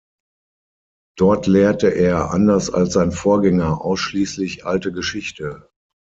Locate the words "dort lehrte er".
1.15-2.31